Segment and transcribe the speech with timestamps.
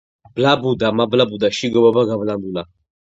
[0.37, 2.65] ბლაბუდა, მაბლაბუდა, შიგ ობობა გაბლანდულა